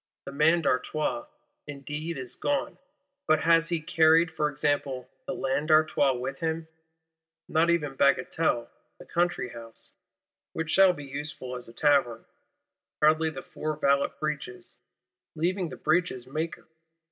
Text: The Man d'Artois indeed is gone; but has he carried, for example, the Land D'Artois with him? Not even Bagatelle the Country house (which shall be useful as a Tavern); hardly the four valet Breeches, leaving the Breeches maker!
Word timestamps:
The 0.25 0.31
Man 0.31 0.63
d'Artois 0.63 1.27
indeed 1.67 2.17
is 2.17 2.35
gone; 2.35 2.79
but 3.27 3.41
has 3.43 3.69
he 3.69 3.79
carried, 3.79 4.31
for 4.31 4.49
example, 4.49 5.07
the 5.27 5.35
Land 5.35 5.67
D'Artois 5.67 6.13
with 6.13 6.39
him? 6.39 6.67
Not 7.47 7.69
even 7.69 7.93
Bagatelle 7.93 8.67
the 8.97 9.05
Country 9.05 9.49
house 9.49 9.91
(which 10.53 10.71
shall 10.71 10.93
be 10.93 11.05
useful 11.05 11.55
as 11.55 11.67
a 11.67 11.71
Tavern); 11.73 12.25
hardly 12.99 13.29
the 13.29 13.43
four 13.43 13.75
valet 13.77 14.09
Breeches, 14.19 14.79
leaving 15.35 15.69
the 15.69 15.77
Breeches 15.77 16.25
maker! 16.25 16.65